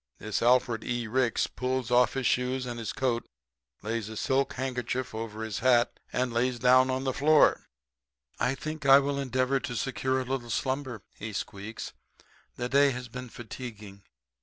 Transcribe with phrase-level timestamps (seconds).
[0.17, 1.05] "This Alfred E.
[1.05, 3.23] Ricks pulls off his shoes and his coat,
[3.83, 7.67] lays a silk handkerchief over his hat, and lays down on the floor.
[8.39, 11.93] "'I think I will endeavor to secure a little slumber,' he squeaks.
[12.55, 14.01] 'The day has been fatiguing.